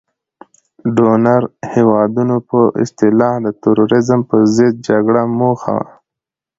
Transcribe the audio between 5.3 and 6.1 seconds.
موخه وه.